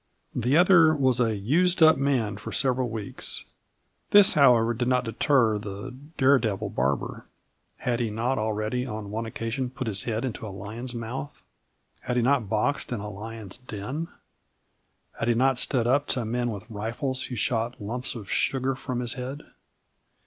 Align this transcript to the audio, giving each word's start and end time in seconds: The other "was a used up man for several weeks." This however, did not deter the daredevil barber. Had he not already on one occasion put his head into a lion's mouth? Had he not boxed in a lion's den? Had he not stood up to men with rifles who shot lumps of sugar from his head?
The 0.33 0.57
other 0.57 0.95
"was 0.95 1.19
a 1.19 1.35
used 1.35 1.83
up 1.83 1.95
man 1.95 2.37
for 2.37 2.51
several 2.51 2.89
weeks." 2.89 3.45
This 4.09 4.33
however, 4.33 4.73
did 4.73 4.87
not 4.87 5.03
deter 5.05 5.59
the 5.59 5.91
daredevil 6.17 6.71
barber. 6.71 7.27
Had 7.77 7.99
he 7.99 8.09
not 8.09 8.39
already 8.39 8.83
on 8.87 9.11
one 9.11 9.27
occasion 9.27 9.69
put 9.69 9.85
his 9.85 10.05
head 10.05 10.25
into 10.25 10.47
a 10.47 10.49
lion's 10.49 10.95
mouth? 10.95 11.43
Had 11.99 12.15
he 12.17 12.23
not 12.23 12.49
boxed 12.49 12.91
in 12.91 12.99
a 12.99 13.11
lion's 13.11 13.59
den? 13.59 14.07
Had 15.19 15.27
he 15.27 15.35
not 15.35 15.59
stood 15.59 15.85
up 15.85 16.07
to 16.07 16.25
men 16.25 16.49
with 16.49 16.65
rifles 16.67 17.25
who 17.25 17.35
shot 17.35 17.79
lumps 17.79 18.15
of 18.15 18.27
sugar 18.27 18.73
from 18.73 19.01
his 19.01 19.13
head? 19.13 19.43